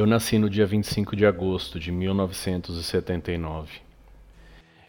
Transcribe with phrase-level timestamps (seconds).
[0.00, 3.82] Eu nasci no dia 25 de agosto de 1979.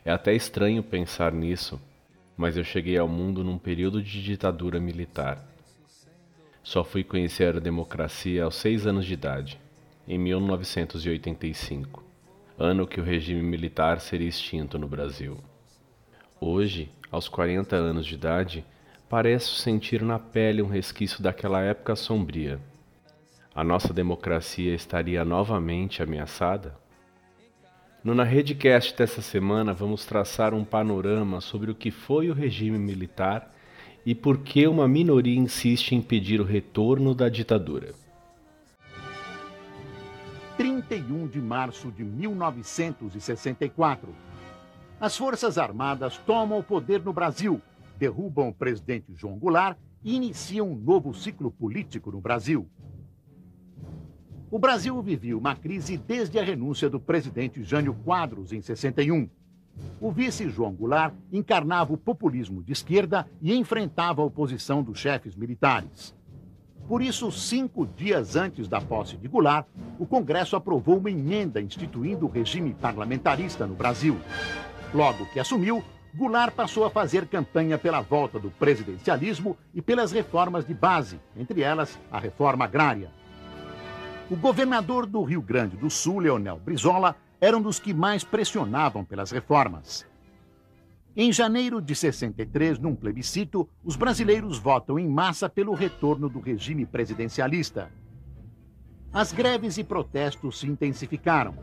[0.05, 1.81] É até estranho pensar nisso,
[2.37, 5.45] mas eu cheguei ao mundo num período de ditadura militar.
[6.63, 9.59] Só fui conhecer a democracia aos seis anos de idade,
[10.07, 12.05] em 1985,
[12.57, 15.37] ano que o regime militar seria extinto no Brasil.
[16.39, 18.63] Hoje, aos 40 anos de idade,
[19.09, 22.61] pareço sentir na pele um resquício daquela época sombria
[23.53, 26.79] a nossa democracia estaria novamente ameaçada?
[28.03, 33.53] No Na dessa semana, vamos traçar um panorama sobre o que foi o regime militar
[34.05, 37.93] e por que uma minoria insiste em impedir o retorno da ditadura.
[40.57, 44.09] 31 de março de 1964.
[44.99, 47.59] As Forças Armadas tomam o poder no Brasil,
[47.97, 52.67] derrubam o presidente João Goulart e iniciam um novo ciclo político no Brasil.
[54.51, 59.29] O Brasil vivia uma crise desde a renúncia do presidente Jânio Quadros em 61.
[60.01, 65.37] O vice João Goulart encarnava o populismo de esquerda e enfrentava a oposição dos chefes
[65.37, 66.13] militares.
[66.85, 69.65] Por isso, cinco dias antes da posse de Goulart,
[69.97, 74.19] o Congresso aprovou uma emenda instituindo o regime parlamentarista no Brasil.
[74.93, 75.81] Logo que assumiu,
[76.13, 81.61] Goulart passou a fazer campanha pela volta do presidencialismo e pelas reformas de base, entre
[81.61, 83.20] elas a reforma agrária.
[84.31, 89.03] O governador do Rio Grande do Sul, Leonel Brizola, era um dos que mais pressionavam
[89.03, 90.07] pelas reformas.
[91.13, 96.85] Em janeiro de 63, num plebiscito, os brasileiros votam em massa pelo retorno do regime
[96.85, 97.91] presidencialista.
[99.11, 101.53] As greves e protestos se intensificaram.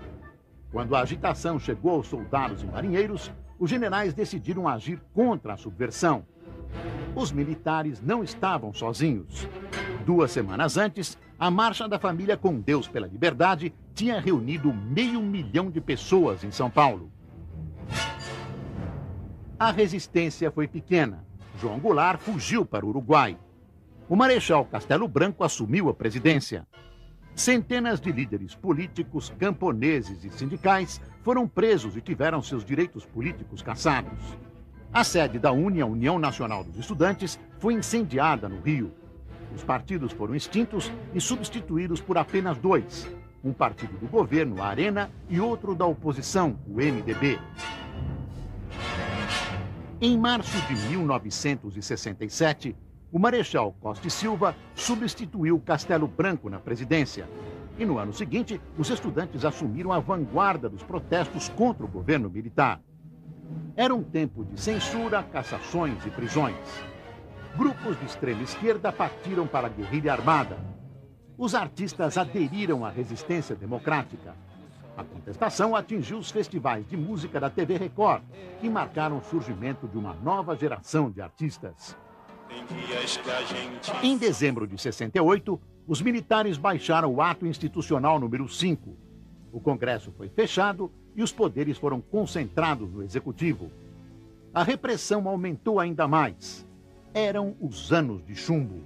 [0.71, 6.27] Quando a agitação chegou aos soldados e marinheiros, os generais decidiram agir contra a subversão.
[7.15, 9.49] Os militares não estavam sozinhos.
[10.07, 15.71] Duas semanas antes, a Marcha da Família com Deus pela Liberdade tinha reunido meio milhão
[15.71, 17.11] de pessoas em São Paulo.
[19.59, 21.25] A resistência foi pequena.
[21.61, 23.37] João Goulart fugiu para o Uruguai.
[24.09, 26.67] O Marechal Castelo Branco assumiu a presidência.
[27.35, 34.37] Centenas de líderes políticos, camponeses e sindicais foram presos e tiveram seus direitos políticos cassados.
[34.93, 38.91] A sede da UNE, a União Nacional dos Estudantes, foi incendiada no Rio.
[39.55, 43.07] Os partidos foram extintos e substituídos por apenas dois:
[43.45, 47.39] um partido do governo, a Arena, e outro da oposição, o MDB.
[50.01, 52.75] Em março de 1967,
[53.13, 57.29] o Marechal Costa e Silva substituiu Castelo Branco na presidência.
[57.79, 62.81] E no ano seguinte, os estudantes assumiram a vanguarda dos protestos contra o governo militar.
[63.77, 66.57] Era um tempo de censura, cassações e prisões
[67.59, 70.57] grupos de extrema esquerda partiram para a guerrilha armada.
[71.37, 74.37] Os artistas aderiram à resistência democrática.
[74.97, 78.23] A contestação atingiu os festivais de música da TV Record,
[78.61, 81.97] que marcaram o surgimento de uma nova geração de artistas.
[84.05, 88.97] Em dezembro de 68, os militares baixaram o ato institucional número 5.
[89.53, 93.73] O Congresso foi fechado e os poderes foram concentrados no Executivo.
[94.55, 96.65] A repressão aumentou ainda mais
[97.13, 98.81] eram os anos de chumbo.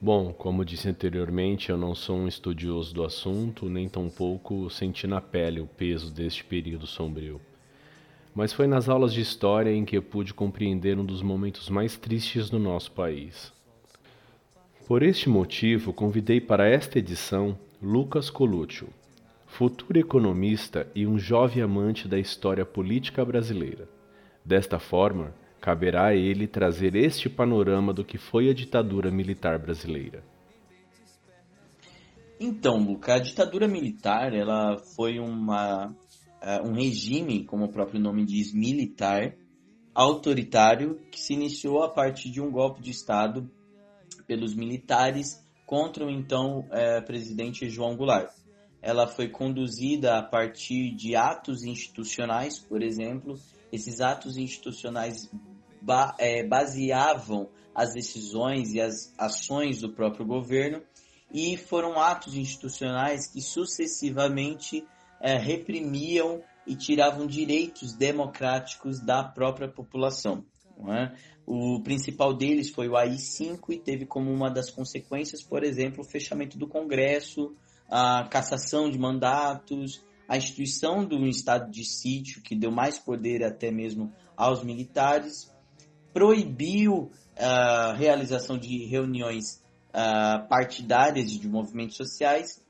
[0.00, 5.20] Bom, como disse anteriormente, eu não sou um estudioso do assunto, nem tampouco senti na
[5.20, 7.38] pele o peso deste período sombrio.
[8.34, 11.98] Mas foi nas aulas de história em que eu pude compreender um dos momentos mais
[11.98, 13.52] tristes do nosso país.
[14.86, 18.88] Por este motivo, convidei para esta edição Lucas Coluccio,
[19.56, 23.88] futuro economista e um jovem amante da história política brasileira.
[24.44, 30.24] Desta forma, caberá a ele trazer este panorama do que foi a ditadura militar brasileira.
[32.40, 38.24] Então, Luca, a ditadura militar ela foi uma, uh, um regime, como o próprio nome
[38.24, 39.36] diz, militar,
[39.94, 43.48] autoritário, que se iniciou a partir de um golpe de Estado
[44.26, 48.43] pelos militares contra o então uh, presidente João Goulart.
[48.86, 53.34] Ela foi conduzida a partir de atos institucionais, por exemplo.
[53.72, 55.30] Esses atos institucionais
[55.80, 60.82] ba é, baseavam as decisões e as ações do próprio governo
[61.32, 64.86] e foram atos institucionais que sucessivamente
[65.18, 70.44] é, reprimiam e tiravam direitos democráticos da própria população.
[70.88, 71.16] É?
[71.46, 76.08] O principal deles foi o AI-5 e teve como uma das consequências, por exemplo, o
[76.08, 77.54] fechamento do Congresso,
[77.90, 83.70] a cassação de mandatos, a instituição do estado de sítio, que deu mais poder até
[83.70, 85.52] mesmo aos militares,
[86.12, 92.64] proibiu a realização de reuniões uh, partidárias de movimentos sociais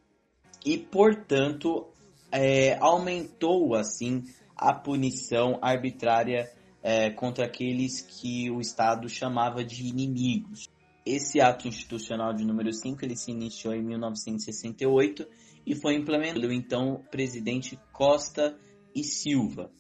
[0.65, 1.87] e, portanto,
[2.33, 4.25] é, aumentou assim
[4.57, 6.51] a punição arbitrária
[6.83, 10.69] é, contra aqueles que o Estado chamava de inimigos.
[11.05, 15.27] Esse ato institucional de número 5 ele se iniciou em 1968
[15.67, 18.59] e foi implementado pelo então presidente Costa
[18.95, 19.71] e Silva.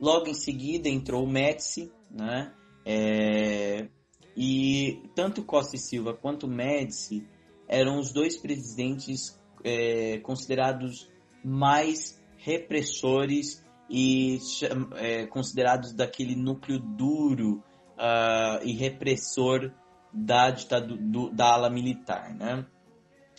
[0.00, 2.52] Logo em seguida entrou o Médici, né?
[2.84, 3.88] É,
[4.36, 7.24] e tanto Costa e Silva quanto Médici
[7.68, 11.08] eram os dois presidentes é, considerados
[11.44, 14.38] mais repressores e
[14.96, 17.62] é, considerados daquele núcleo duro
[17.96, 19.72] uh, e repressor
[20.12, 21.00] da ditadura
[21.32, 22.66] da ala militar, né?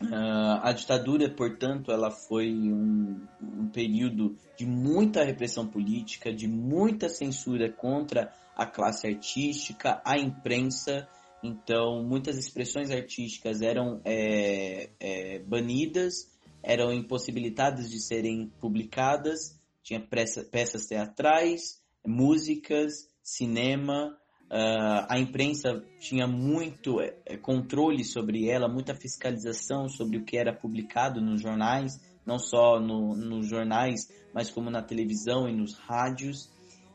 [0.02, 7.08] Uh, a ditadura, portanto, ela foi um, um, período de muita repressão política, de muita
[7.08, 11.08] censura contra a classe artística, a imprensa.
[11.44, 16.28] Então, muitas expressões artísticas eram é, é, banidas,
[16.62, 19.58] eram impossibilitadas de serem publicadas.
[19.84, 24.18] Tinha peça, peças teatrais, músicas, cinema,
[24.54, 30.38] Uh, a imprensa tinha muito é, é, controle sobre ela, muita fiscalização sobre o que
[30.38, 35.74] era publicado nos jornais, não só no, nos jornais, mas como na televisão e nos
[35.74, 36.52] rádios.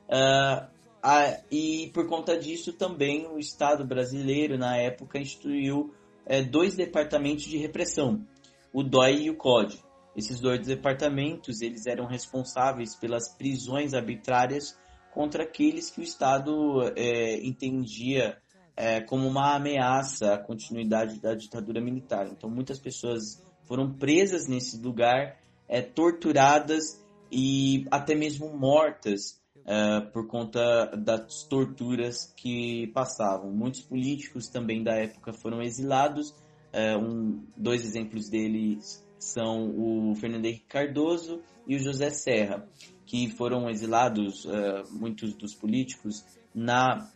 [0.06, 0.68] Uh,
[1.02, 5.92] a, e por conta disso também o Estado brasileiro, na época, instituiu
[6.26, 8.24] é, dois departamentos de repressão,
[8.72, 9.82] o DOI e o COD.
[10.14, 14.78] Esses dois departamentos eles eram responsáveis pelas prisões arbitrárias
[15.12, 18.38] contra aqueles que o Estado é, entendia
[18.76, 22.28] é, como uma ameaça à continuidade da ditadura militar.
[22.28, 25.36] Então, muitas pessoas foram presas nesse lugar,
[25.68, 33.50] é, torturadas e até mesmo mortas é, por conta das torturas que passavam.
[33.50, 36.34] Muitos políticos também da época foram exilados.
[36.72, 42.66] É, um, dois exemplos deles são o Fernando Henrique Cardoso e o José Serra
[43.08, 46.22] que foram exilados, uh, muitos dos políticos,
[46.54, 47.10] na,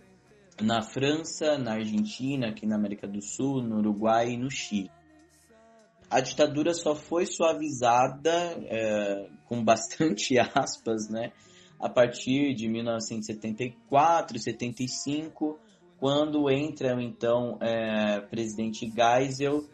[0.59, 4.91] na França, na Argentina, aqui na América do Sul, no Uruguai e no Chile.
[6.09, 11.31] A ditadura só foi suavizada, uh, com bastante aspas, né,
[11.79, 15.59] a partir de 1974, 75,
[16.01, 19.69] quando entra então uh, presidente Geisel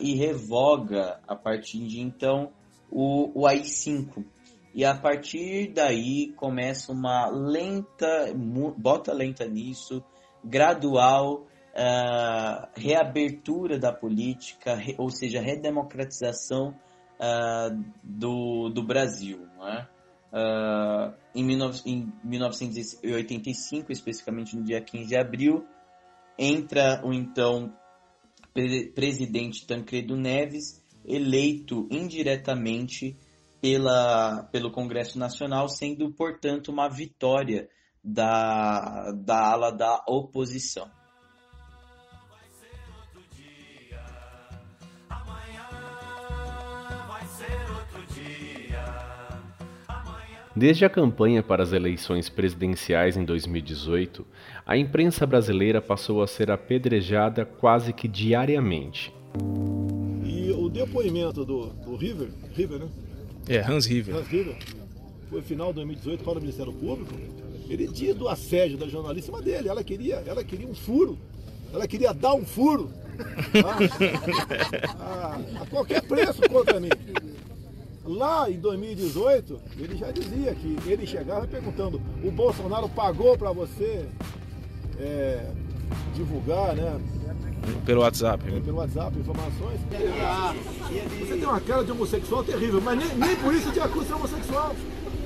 [0.00, 2.52] e revoga a partir de então
[2.88, 4.24] o, o AI-5,
[4.74, 8.32] e a partir daí começa uma lenta,
[8.76, 10.02] bota lenta nisso,
[10.42, 16.74] gradual uh, reabertura da política, re, ou seja, redemocratização
[17.20, 19.46] uh, do, do Brasil.
[19.58, 19.88] Né?
[20.32, 25.66] Uh, em, 19, em 1985, especificamente no dia 15 de abril,
[26.38, 27.72] entra o então
[28.94, 33.16] presidente Tancredo Neves, eleito indiretamente
[33.62, 37.68] pela, pelo Congresso Nacional, sendo, portanto, uma vitória
[38.02, 40.90] da, da ala da oposição.
[50.54, 54.26] Desde a campanha para as eleições presidenciais em 2018,
[54.66, 59.14] a imprensa brasileira passou a ser apedrejada quase que diariamente.
[60.24, 62.88] E o depoimento do, do River, River né?
[63.48, 64.16] É, Hans River.
[64.16, 64.56] Hans River.
[65.28, 67.14] Foi final de 2018 para o Ministério Público.
[67.68, 69.68] Ele tinha do assédio da jornalista dele.
[69.68, 71.18] Ela queria, ela queria um furo.
[71.72, 72.90] Ela queria dar um furo.
[74.98, 76.90] a, a, a qualquer preço contra mim.
[78.04, 84.06] Lá em 2018, ele já dizia que ele chegava perguntando: o Bolsonaro pagou para você
[84.98, 85.46] é,
[86.14, 87.00] divulgar, né?
[87.84, 88.44] Pelo WhatsApp.
[88.46, 89.80] É, pelo WhatsApp, informações.
[91.18, 94.12] Você tem uma cara de homossexual terrível, mas nem, nem por isso te acusa de
[94.12, 94.74] homossexual.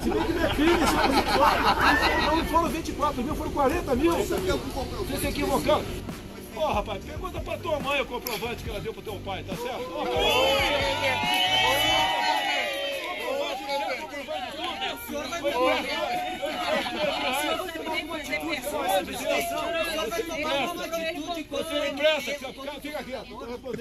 [0.02, 2.36] Se bem que não é crime ser homossexual.
[2.36, 4.12] Não foram 24 mil, foram 40 mil.
[4.16, 5.82] Você se equivocou.
[6.56, 9.44] Ô oh, rapaz, pergunta pra tua mãe o comprovante que ela deu pro teu pai,
[9.44, 9.84] tá certo?
[9.90, 11.45] Oh,
[15.06, 15.40] senhor vai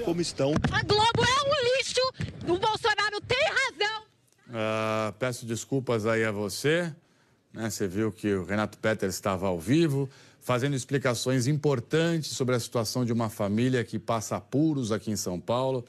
[0.04, 0.54] como estão.
[0.70, 2.00] A Globo é um lixo,
[2.44, 4.02] o Bolsonaro tem razão.
[4.48, 6.92] Uh, peço desculpas aí a você.
[7.52, 7.68] Né?
[7.70, 10.08] Você viu que o Renato Petter estava ao vivo,
[10.40, 15.40] fazendo explicações importantes sobre a situação de uma família que passa apuros aqui em São
[15.40, 15.84] Paulo.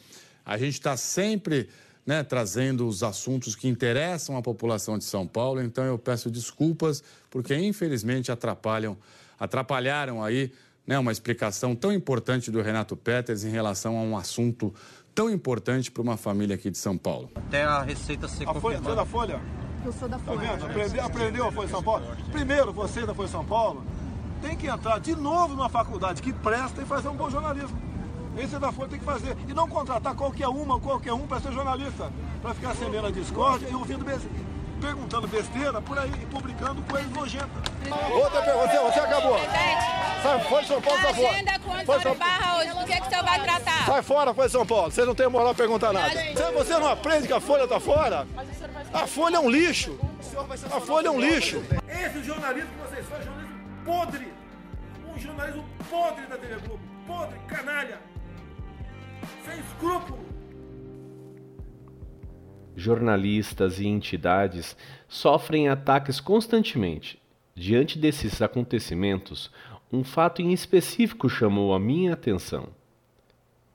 [0.46, 1.70] A gente está sempre
[2.07, 5.61] né, trazendo os assuntos que interessam a população de São Paulo.
[5.61, 8.97] Então eu peço desculpas porque infelizmente atrapalham,
[9.37, 10.53] atrapalharam aí
[10.87, 14.73] né, uma explicação tão importante do Renato Peters em relação a um assunto
[15.13, 17.29] tão importante para uma família aqui de São Paulo.
[17.35, 19.41] Até a receita ser a Folha, você é da Folha?
[19.85, 20.39] Eu sou da Folha.
[20.39, 20.65] Tá vendo?
[20.65, 22.05] Aprendeu, aprendeu a Folha de São Paulo?
[22.31, 23.83] Primeiro, você da Folha de São Paulo
[24.41, 27.77] tem que entrar de novo numa faculdade que presta e fazer um bom jornalismo.
[28.38, 29.36] Esse é da Folha tem que fazer.
[29.48, 32.12] E não contratar qualquer uma, qualquer um para ser jornalista.
[32.41, 34.06] Para ficar acendendo a discórdia e ouvindo
[34.79, 37.50] perguntando besteira por aí e publicando coisas nojentas.
[38.12, 39.39] Outra pergunta, você, você acabou.
[40.22, 41.29] Sai, foi São Paulo, sai fora.
[41.29, 43.86] agenda com Antônio Barra hoje, do que, que o senhor vai tratar?
[43.86, 44.91] Sai fora, foi São Paulo.
[44.91, 46.10] Você não tem moral de perguntar nada.
[46.10, 48.27] Se você não aprende que a Folha tá fora,
[48.94, 49.98] a Folha é um lixo.
[50.72, 51.63] A Folha é um lixo.
[51.88, 54.34] Esse jornalismo que vocês fazem, jornalismo podre.
[55.08, 56.79] Um jornalismo podre da TV Globo.
[57.08, 58.16] Podre, canalha.
[59.48, 60.27] Sem escrúpulo
[62.77, 64.77] jornalistas e entidades
[65.08, 67.20] sofrem ataques constantemente.
[67.56, 69.50] Diante desses acontecimentos,
[69.92, 72.68] um fato em específico chamou a minha atenção.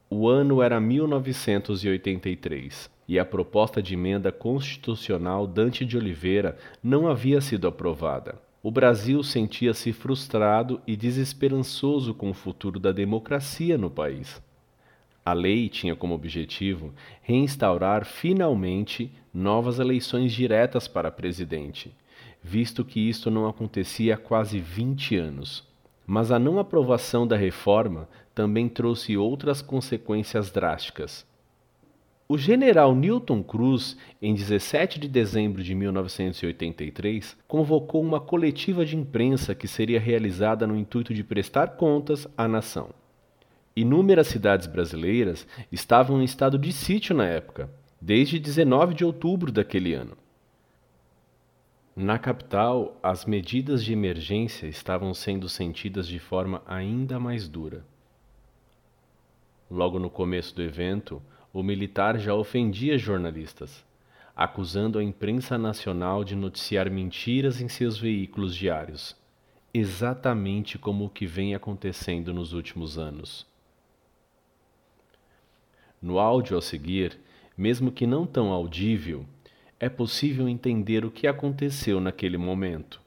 [0.09, 7.41] O ano era 1983 e a proposta de emenda constitucional Dante de Oliveira não havia
[7.41, 8.41] sido aprovada.
[8.63, 14.41] O Brasil sentia-se frustrado e desesperançoso com o futuro da democracia no país.
[15.25, 21.95] A lei tinha como objetivo reinstaurar finalmente novas eleições diretas para presidente,
[22.43, 25.65] visto que isto não acontecia há quase 20 anos.
[26.05, 31.25] Mas a não aprovação da reforma também trouxe outras consequências drásticas.
[32.29, 39.55] O general Newton Cruz, em 17 de dezembro de 1983, convocou uma coletiva de imprensa
[39.55, 42.89] que seria realizada no intuito de prestar contas à nação.
[43.75, 49.95] Inúmeras cidades brasileiras estavam em estado de sítio na época, desde 19 de outubro daquele
[49.95, 50.15] ano.
[51.97, 57.83] Na capital, as medidas de emergência estavam sendo sentidas de forma ainda mais dura.
[59.71, 63.83] Logo no começo do evento, o militar já ofendia jornalistas,
[64.37, 69.17] acusando a imprensa nacional de noticiar mentiras em seus veículos diários,
[69.73, 73.51] exatamente como o que vem acontecendo nos últimos anos.
[76.03, 77.19] No áudio a seguir,
[77.57, 79.25] mesmo que não tão audível,
[79.79, 83.02] é possível entender o que aconteceu naquele momento.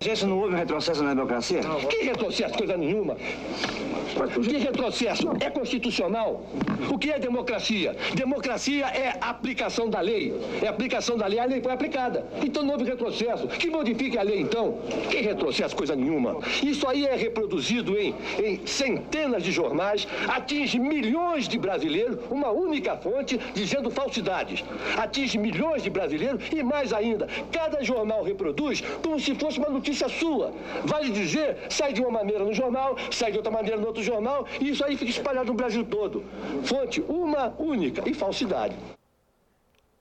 [0.00, 1.60] Gente, não houve um retrocesso na democracia?
[1.60, 1.80] Não.
[1.80, 2.56] Que retrocesso?
[2.56, 3.16] Coisa nenhuma.
[3.16, 5.28] Que retrocesso?
[5.40, 6.46] É constitucional?
[6.88, 7.96] O que é democracia?
[8.14, 10.32] Democracia é aplicação da lei.
[10.62, 12.24] É aplicação da lei, a lei foi aplicada.
[12.44, 13.48] Então não houve retrocesso.
[13.48, 14.78] Que modifique a lei, então.
[15.10, 15.74] Que retrocesso?
[15.74, 16.38] Coisa nenhuma.
[16.62, 22.96] Isso aí é reproduzido em, em centenas de jornais, atinge milhões de brasileiros, uma única
[22.96, 24.64] fonte dizendo falsidades.
[24.96, 29.87] Atinge milhões de brasileiros e mais ainda, cada jornal reproduz como se fosse uma notícia
[29.88, 30.52] notícia sua.
[30.84, 34.46] Vale dizer, sai de uma maneira no jornal, sai de outra maneira no outro jornal,
[34.60, 36.24] e isso aí fica espalhado no Brasil todo.
[36.64, 38.76] Fonte uma única e falsidade.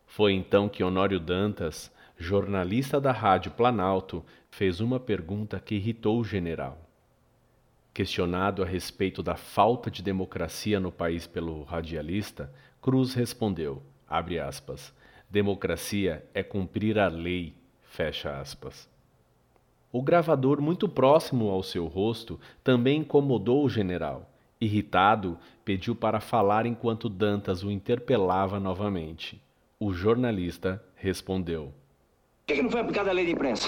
[0.05, 6.23] Foi então que Honório Dantas, jornalista da Rádio Planalto, fez uma pergunta que irritou o
[6.23, 6.77] general.
[7.93, 12.51] Questionado a respeito da falta de democracia no país pelo radialista,
[12.81, 14.93] Cruz respondeu, abre aspas,
[15.29, 18.87] democracia é cumprir a lei, fecha aspas.
[19.91, 24.29] O gravador, muito próximo ao seu rosto, também incomodou o general.
[24.59, 29.41] Irritado, pediu para falar enquanto Dantas o interpelava novamente.
[29.79, 31.73] O jornalista respondeu:
[32.47, 33.67] por que, não foi aplicada a lei de imprensa?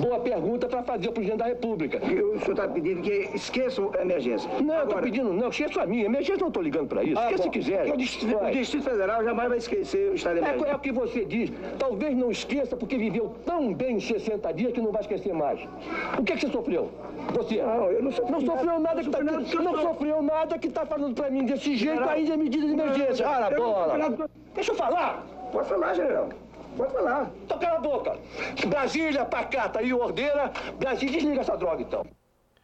[0.00, 1.98] Boa pergunta para fazer o presidente da República.
[1.98, 4.48] o senhor está pedindo que esqueçam a emergência.
[4.60, 4.84] Não, Agora...
[4.84, 6.04] estou pedindo não, esqueça a minha.
[6.04, 7.18] Emergência não estou ligando para isso.
[7.18, 7.92] Ah, esqueça se quiser.
[7.92, 10.66] O Distrito, o Distrito, Federal jamais vai esquecer o estado de emergência.
[10.66, 11.52] É, é o que você diz.
[11.78, 15.60] Talvez não esqueça porque viveu tão bem em 60 dias que não vai esquecer mais.
[16.18, 16.90] O que, que você sofreu?
[17.34, 17.62] Você?
[17.62, 21.14] Não, eu não sofri Não sofreu nada que está não sofreu nada que está falando
[21.14, 23.26] para mim desse jeito ainda é medida de emergência.
[23.26, 24.28] Na bola.
[24.54, 25.24] Deixa eu falar.
[25.52, 26.28] Pode falar, general.
[26.78, 27.32] Pode falar.
[27.44, 28.16] Então cala a boca.
[28.68, 30.52] Brasília, pacata e ordeira.
[30.78, 32.06] Brasília, desliga essa droga então.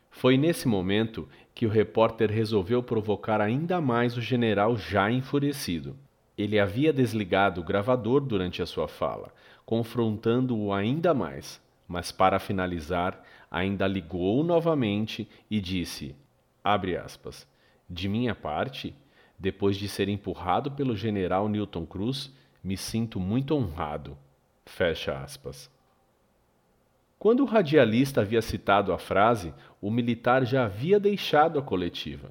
[0.09, 5.97] Foi nesse momento que o repórter resolveu provocar ainda mais o general já enfurecido.
[6.39, 9.33] Ele havia desligado o gravador durante a sua fala,
[9.67, 16.15] confrontando-o ainda mais, mas para finalizar, ainda ligou novamente e disse:
[16.63, 17.47] abre aspas,
[17.91, 18.95] de minha parte,
[19.39, 22.33] depois de ser empurrado pelo general Newton Cruz,
[22.65, 24.17] me sinto muito honrado.
[24.65, 25.71] Fecha aspas.
[27.19, 32.31] Quando o radialista havia citado a frase, o militar já havia deixado a coletiva.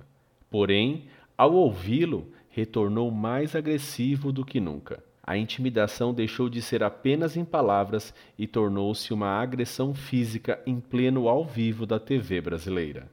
[0.49, 5.03] Porém, ao ouvi-lo, retornou mais agressivo do que nunca.
[5.25, 11.29] A intimidação deixou de ser apenas em palavras e tornou-se uma agressão física em pleno
[11.29, 13.09] ao vivo da TV brasileira.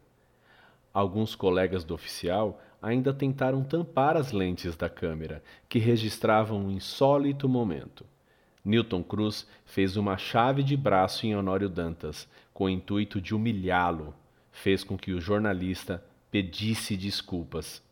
[0.92, 7.48] Alguns colegas do oficial ainda tentaram tampar as lentes da câmera, que registravam um insólito
[7.48, 8.04] momento.
[8.64, 14.14] Newton Cruz fez uma chave de braço em Honório Dantas, com o intuito de humilhá-lo.
[14.52, 17.82] Fez com que o jornalista pedisse desculpas.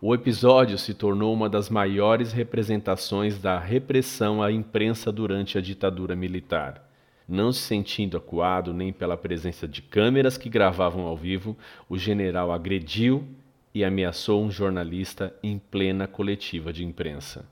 [0.00, 6.14] O episódio se tornou uma das maiores representações da repressão à imprensa durante a ditadura
[6.14, 6.86] militar.
[7.28, 11.56] Não se sentindo acuado nem pela presença de câmeras que gravavam ao vivo,
[11.88, 13.26] o general agrediu
[13.74, 17.44] e ameaçou um jornalista em plena coletiva de imprensa.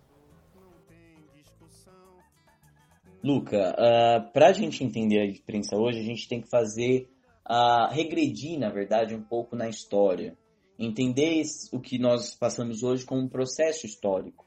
[3.23, 7.09] Luca, uh, ah, para a gente entender a imprensa hoje, a gente tem que fazer,
[7.49, 10.37] uh, regredir, na verdade, um pouco na história
[10.79, 14.45] entender o que nós passamos hoje como um processo histórico.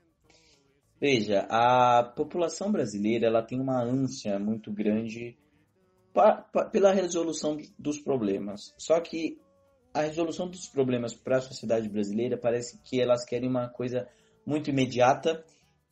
[1.00, 5.38] Veja, a população brasileira ela tem uma ânsia muito grande
[6.72, 8.74] pela resolução dos problemas.
[8.78, 9.40] Só que
[9.94, 14.08] a resolução dos problemas para a sociedade brasileira parece que elas querem uma coisa
[14.46, 15.44] muito imediata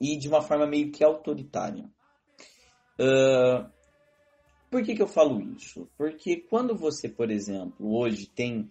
[0.02, 1.86] e de uma forma meio que autoritária.
[3.00, 3.70] Uh,
[4.70, 5.88] por que, que eu falo isso?
[5.98, 8.70] Porque quando você, por exemplo, hoje tem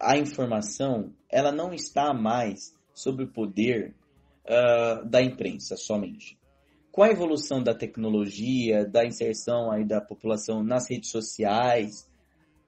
[0.00, 3.94] a informação ela não está mais sob o poder
[4.44, 6.38] uh, da imprensa somente.
[6.90, 12.08] Com a evolução da tecnologia, da inserção aí da população nas redes sociais,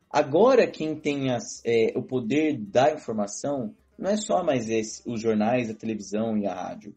[0.08, 5.20] agora quem tem as, é, o poder da informação não é só mais esse, os
[5.20, 6.94] jornais, a televisão e a rádio.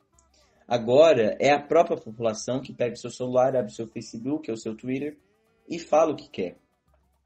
[0.67, 4.57] Agora é a própria população que pega o seu celular, abre o seu Facebook, o
[4.57, 5.17] seu Twitter
[5.67, 6.57] e fala o que quer,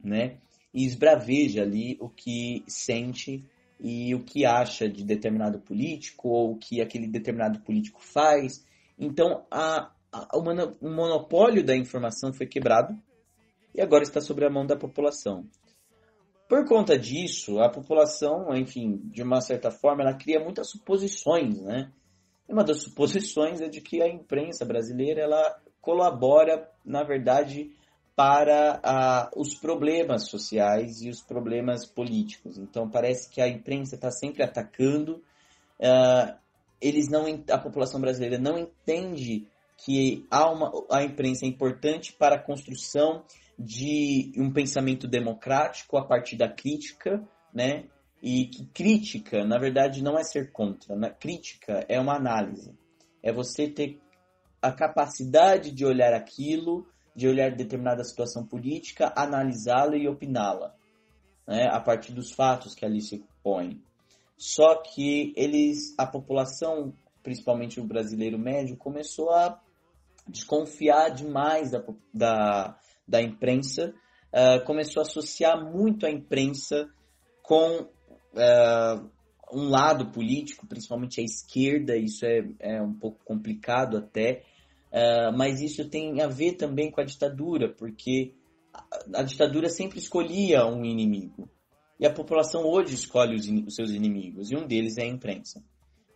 [0.03, 0.37] né?
[0.77, 3.43] e esbraveja ali o que sente
[3.79, 8.63] e o que acha de determinado político ou o que aquele determinado político faz.
[8.97, 12.95] Então, a, a, o monopólio da informação foi quebrado
[13.73, 15.47] e agora está sobre a mão da população.
[16.47, 21.91] Por conta disso, a população, enfim, de uma certa forma, ela cria muitas suposições, né?
[22.47, 27.71] E uma das suposições é de que a imprensa brasileira ela colabora, na verdade,
[28.17, 32.57] para ah, os problemas sociais e os problemas políticos.
[32.57, 35.21] Então parece que a imprensa está sempre atacando.
[35.79, 36.35] Ah,
[36.81, 39.47] eles não, a população brasileira não entende
[39.85, 43.23] que há uma, a imprensa é importante para a construção
[43.57, 47.85] de um pensamento democrático a partir da crítica, né?
[48.19, 50.95] E que crítica, na verdade, não é ser contra.
[50.95, 52.73] Na crítica é uma análise.
[53.21, 53.99] É você ter
[54.59, 60.75] a capacidade de olhar aquilo de olhar determinada situação política, analisá-la e opiná-la,
[61.47, 63.81] né, a partir dos fatos que ali se põem.
[64.37, 69.59] Só que eles, a população, principalmente o brasileiro médio, começou a
[70.27, 73.95] desconfiar demais da, da, da imprensa,
[74.31, 76.87] uh, começou a associar muito a imprensa
[77.41, 79.09] com uh,
[79.51, 84.43] um lado político, principalmente a esquerda, isso é, é um pouco complicado até,
[84.97, 88.33] Uh, mas isso tem a ver também com a ditadura, porque
[88.73, 91.47] a, a, ditadura sempre escolhia um inimigo.
[91.99, 95.63] E a população hoje escolhe os, os seus inimigos, e um deles é a imprensa.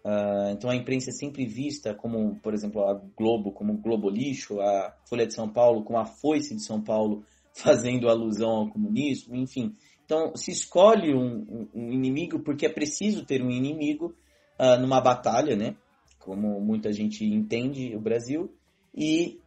[0.04, 4.60] Uh, então a imprensa é sempre vista como, por exemplo, a Globo como Globo Lixo,
[4.60, 9.36] a Folha de São Paulo como a Foice de São Paulo, fazendo alusão ao comunismo,
[9.36, 9.76] enfim.
[10.04, 14.16] Então se escolhe um, um inimigo porque é preciso ter um inimigo
[14.60, 15.76] uh, numa batalha, né?
[16.18, 18.52] Como muita gente entende o Brasil,
[18.94, 19.40] e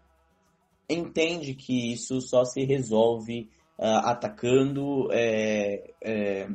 [0.89, 6.49] entende que isso só se resolve uh, atacando, é, é,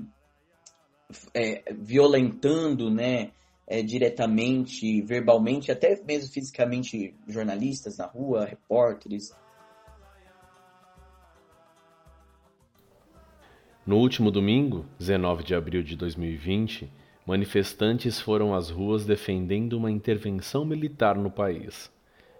[1.33, 3.31] é, violentando, né,
[3.67, 9.31] é, diretamente, verbalmente, até mesmo fisicamente, jornalistas na rua, repórteres.
[13.85, 16.91] No último domingo, 19 de abril de 2020,
[17.25, 21.91] manifestantes foram às ruas defendendo uma intervenção militar no país.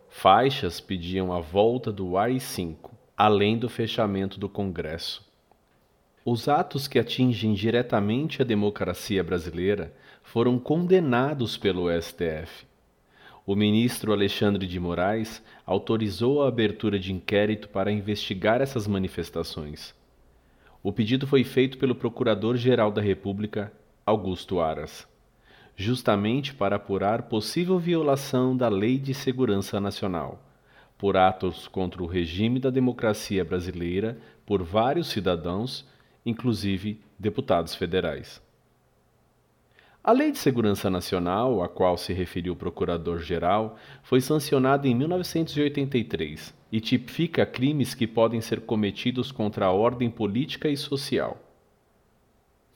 [0.09, 5.23] Faixas pediam a volta do AI-5, além do fechamento do Congresso.
[6.25, 9.93] Os atos que atingem diretamente a democracia brasileira
[10.23, 12.67] foram condenados pelo STF.
[13.45, 19.95] O ministro Alexandre de Moraes autorizou a abertura de inquérito para investigar essas manifestações.
[20.83, 23.71] O pedido foi feito pelo Procurador-Geral da República,
[24.05, 25.07] Augusto Aras.
[25.79, 30.43] Justamente para apurar possível violação da Lei de Segurança Nacional,
[30.97, 35.87] por atos contra o regime da democracia brasileira por vários cidadãos,
[36.25, 38.41] inclusive deputados federais.
[40.03, 46.53] A Lei de Segurança Nacional, a qual se referiu o Procurador-Geral, foi sancionada em 1983
[46.73, 51.48] e tipifica crimes que podem ser cometidos contra a ordem política e social.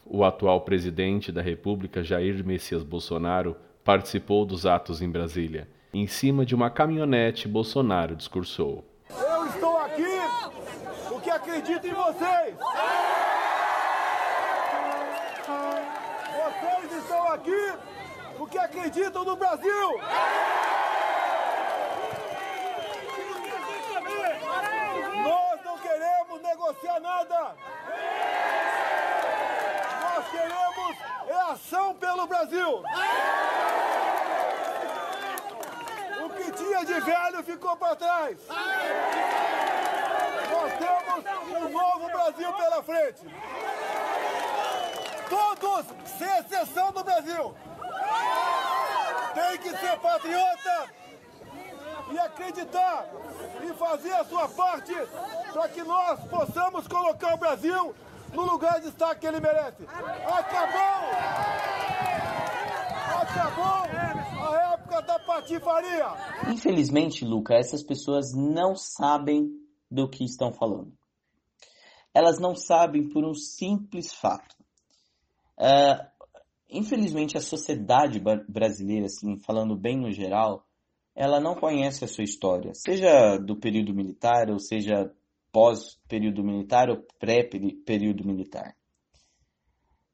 [0.05, 5.67] O atual presidente da República, Jair Messias Bolsonaro, participou dos atos em Brasília.
[5.93, 8.83] Em cima de uma caminhonete, Bolsonaro discursou.
[9.09, 10.19] Eu estou aqui
[11.07, 12.55] porque acredito em vocês!
[16.49, 17.73] Vocês estão aqui
[18.37, 19.99] porque acreditam no Brasil!
[25.23, 27.55] Nós não queremos negociar nada!
[30.01, 32.83] Nós queremos é ação pelo Brasil!
[36.23, 38.37] O que tinha de velho ficou para trás!
[40.51, 41.25] Nós temos
[41.57, 43.21] um novo Brasil pela frente!
[45.29, 45.85] Todos,
[46.17, 47.55] sem exceção do Brasil,
[49.33, 50.89] tem que ser patriota
[52.11, 53.07] e acreditar
[53.63, 54.93] e fazer a sua parte
[55.51, 57.95] para que nós possamos colocar o Brasil
[58.33, 59.83] no lugar de destaque que ele merece.
[59.83, 60.83] Acabou!
[63.21, 63.83] Acabou
[64.43, 66.07] a época da patifaria!
[66.51, 69.49] Infelizmente, Luca, essas pessoas não sabem
[69.89, 70.91] do que estão falando.
[72.13, 74.55] Elas não sabem por um simples fato.
[75.57, 76.05] Uh,
[76.69, 80.67] infelizmente, a sociedade brasileira, assim, falando bem no geral,
[81.15, 85.11] ela não conhece a sua história, seja do período militar, ou seja
[85.53, 88.75] pós-período militar ou pré-período militar.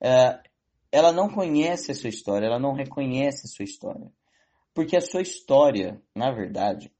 [0.02, 0.38] Uh,
[0.92, 4.12] ela não conhece a sua história, ela não reconhece a sua história.
[4.74, 6.92] Porque a sua história, na verdade,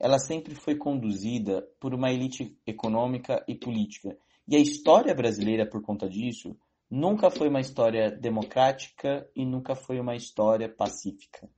[0.00, 4.16] ela sempre foi conduzida por uma elite econômica e política.
[4.46, 6.56] E a história brasileira, por conta disso,
[6.90, 11.48] nunca foi uma história democrática e nunca foi uma história pacífica.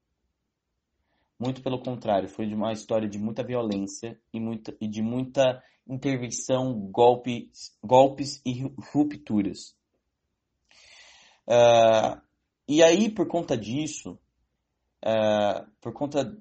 [1.39, 6.73] Muito pelo contrário, foi uma história de muita violência e, muita, e de muita intervenção,
[6.91, 9.77] golpes, golpes e rupturas.
[11.47, 12.21] Uh,
[12.69, 14.19] e aí, por conta disso,
[15.05, 16.37] uh, por conta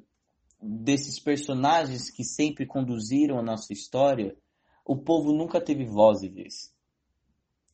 [0.61, 4.37] desses personagens que sempre conduziram a nossa história,
[4.85, 6.73] o povo nunca teve voz e vez.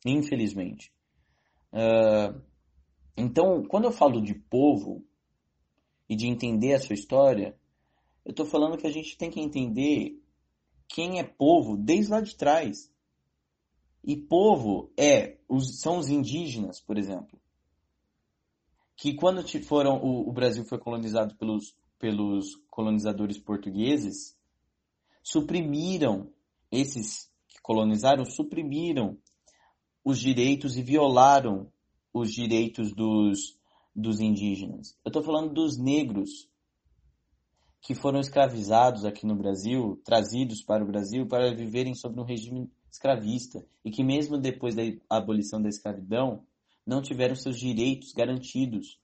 [0.04, 0.92] Infelizmente.
[1.72, 2.40] Uh,
[3.16, 5.04] então, quando eu falo de povo,
[6.08, 7.56] e de entender a sua história,
[8.24, 10.20] eu estou falando que a gente tem que entender
[10.88, 12.92] quem é povo desde lá de trás.
[14.02, 17.40] E povo é os, são os indígenas, por exemplo,
[18.96, 24.36] que quando foram o, o Brasil foi colonizado pelos, pelos colonizadores portugueses,
[25.22, 26.32] suprimiram
[26.70, 29.18] esses que colonizaram, suprimiram
[30.04, 31.70] os direitos e violaram
[32.14, 33.56] os direitos dos
[33.96, 34.94] dos indígenas.
[35.02, 36.46] Eu estou falando dos negros
[37.86, 42.68] que foram escravizados aqui no Brasil, trazidos para o Brasil para viverem sob um regime
[42.90, 46.44] escravista e que mesmo depois da abolição da escravidão
[46.84, 48.98] não tiveram seus direitos garantidos.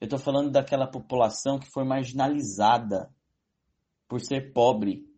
[0.00, 3.08] Eu estou falando daquela população que foi marginalizada
[4.08, 5.08] por ser pobre,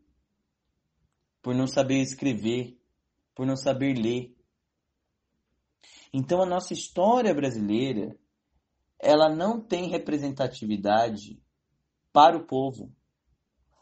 [1.41, 2.79] por não saber escrever,
[3.35, 4.37] por não saber ler,
[6.13, 8.15] então a nossa história brasileira,
[9.01, 11.41] ela não tem representatividade
[12.13, 12.93] para o povo.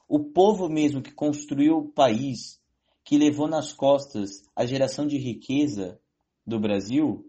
[0.09, 2.61] O povo mesmo que construiu o país,
[3.05, 6.01] que levou nas costas a geração de riqueza
[6.47, 7.25] do Brasil,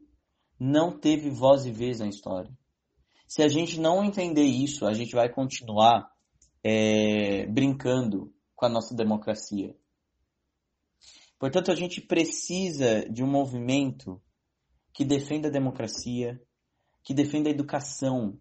[0.60, 2.52] não teve voz e vez na história.
[3.28, 6.10] Se a gente não entender isso, a gente vai continuar
[6.64, 9.76] é, brincando com a nossa democracia.
[11.40, 14.22] Portanto, a gente precisa de um movimento
[14.94, 16.42] que defenda a democracia,
[17.08, 18.38] que defenda a educação,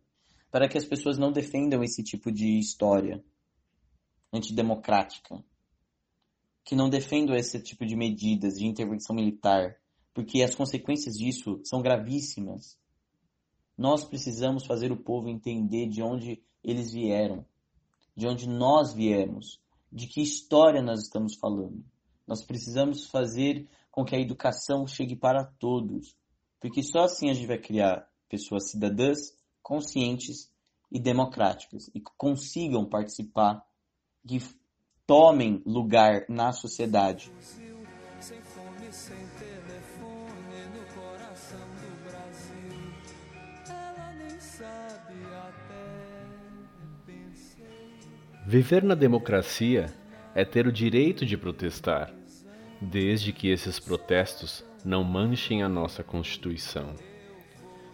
[0.51, 3.25] para que as pessoas não defendam esse tipo de história
[4.33, 5.41] antidemocrática,
[6.65, 9.77] que não defendam esse tipo de medidas de intervenção militar,
[10.13, 12.77] porque as consequências disso são gravíssimas.
[13.79, 17.47] Nós precisamos fazer o povo entender de onde eles vieram,
[18.17, 19.61] de onde nós viemos,
[19.93, 21.85] de que história nós estamos falando.
[22.27, 26.17] Nós precisamos fazer com que a educação chegue para todos,
[26.59, 30.51] porque só assim a gente vai criar pessoas cidadãs, conscientes
[30.91, 33.65] e democráticas e que consigam participar,
[34.27, 34.41] que
[35.07, 37.33] tomem lugar na sociedade.
[48.47, 49.93] Viver na democracia
[50.35, 52.15] é ter o direito de protestar,
[52.81, 56.95] desde que esses protestos não manchem a nossa Constituição.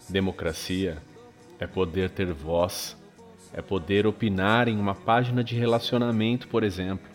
[0.09, 0.99] Democracia
[1.59, 2.97] é poder ter voz,
[3.53, 7.11] é poder opinar em uma página de relacionamento, por exemplo.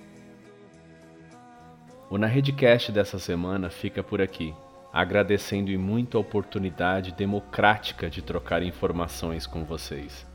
[2.09, 4.55] O Na Redcast dessa semana fica por aqui,
[4.93, 10.25] agradecendo e muito a oportunidade democrática de trocar informações com vocês.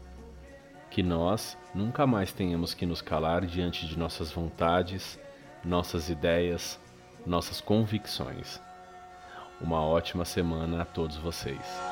[0.91, 5.19] Que nós nunca mais tenhamos que nos calar diante de nossas vontades,
[5.65, 6.79] nossas ideias,
[7.27, 8.61] nossas convicções.
[9.59, 11.92] Uma ótima semana a todos vocês.